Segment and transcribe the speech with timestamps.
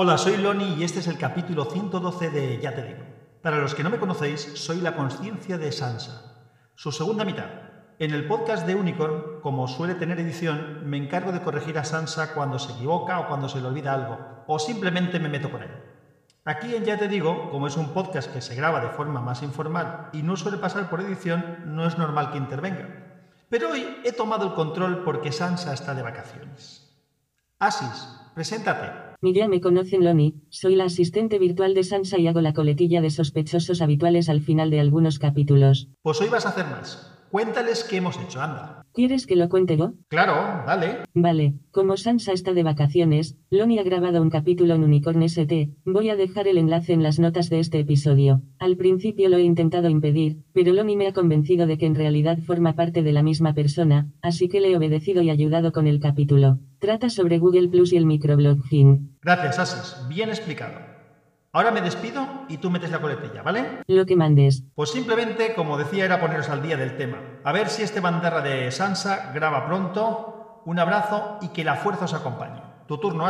[0.00, 3.02] Hola, soy Loni y este es el capítulo 112 de Ya te digo.
[3.42, 6.46] Para los que no me conocéis, soy la conciencia de Sansa.
[6.76, 7.46] Su segunda mitad.
[7.98, 12.32] En el podcast de Unicorn, como suele tener edición, me encargo de corregir a Sansa
[12.32, 15.70] cuando se equivoca o cuando se le olvida algo, o simplemente me meto con él.
[16.44, 19.42] Aquí en Ya te digo, como es un podcast que se graba de forma más
[19.42, 22.88] informal y no suele pasar por edición, no es normal que intervenga.
[23.48, 26.88] Pero hoy he tomado el control porque Sansa está de vacaciones.
[27.58, 29.07] Asis, preséntate.
[29.20, 33.00] Mi ya me conocen Loni, soy la asistente virtual de Sansa y hago la coletilla
[33.00, 35.88] de sospechosos habituales al final de algunos capítulos.
[36.02, 37.16] Pues hoy vas a hacer más.
[37.32, 38.86] Cuéntales qué hemos hecho, anda.
[38.94, 39.94] ¿Quieres que lo cuente yo?
[40.06, 40.98] Claro, dale.
[41.14, 46.10] Vale, como Sansa está de vacaciones, Loni ha grabado un capítulo en Unicorn ST, voy
[46.10, 48.42] a dejar el enlace en las notas de este episodio.
[48.60, 52.38] Al principio lo he intentado impedir, pero Loni me ha convencido de que en realidad
[52.38, 55.98] forma parte de la misma persona, así que le he obedecido y ayudado con el
[55.98, 56.60] capítulo.
[56.78, 59.18] Trata sobre Google Plus y el microblogging.
[59.22, 60.08] Gracias, Asis.
[60.08, 60.78] Bien explicado.
[61.52, 63.80] Ahora me despido y tú metes la coletilla, ¿vale?
[63.86, 64.64] Lo que mandes.
[64.74, 67.18] Pues simplemente, como decía, era poneros al día del tema.
[67.42, 70.62] A ver si este bandarra de Sansa graba pronto.
[70.66, 72.62] Un abrazo y que la fuerza os acompañe.
[72.88, 73.24] Tu turno.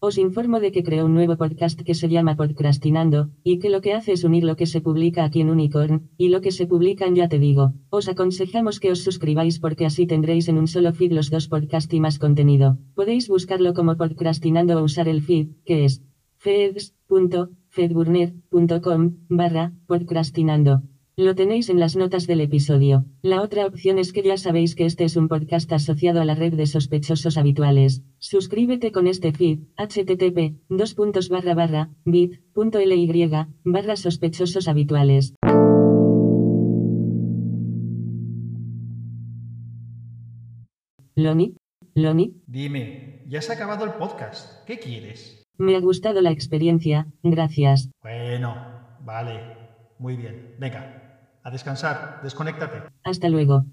[0.00, 3.80] Os informo de que creó un nuevo podcast que se llama Podcastinando, y que lo
[3.80, 6.66] que hace es unir lo que se publica aquí en Unicorn, y lo que se
[6.66, 7.74] publica en Ya Te Digo.
[7.90, 11.94] Os aconsejamos que os suscribáis porque así tendréis en un solo feed los dos podcasts
[11.94, 12.78] y más contenido.
[12.96, 16.02] Podéis buscarlo como Podcastinando o usar el feed, que es
[16.38, 20.82] feeds.fedburner.com barra podcastinando.
[21.16, 23.04] Lo tenéis en las notas del episodio.
[23.22, 26.34] La otra opción es que ya sabéis que este es un podcast asociado a la
[26.34, 28.02] red de sospechosos habituales.
[28.18, 33.28] Suscríbete con este feed, http, dos puntos barra barra, bit.ly
[33.62, 35.34] barra sospechosos habituales.
[41.14, 41.54] Loni,
[41.94, 44.66] Loni, Dime, ya se ha acabado el podcast.
[44.66, 45.44] ¿Qué quieres?
[45.58, 47.88] me ha gustado la experiencia, gracias.
[48.02, 48.56] Bueno,
[49.04, 49.64] vale.
[49.98, 50.56] Muy bien.
[50.58, 51.03] Venga,
[51.44, 52.20] a descansar.
[52.22, 52.82] Desconéctate.
[53.04, 53.64] Hasta luego.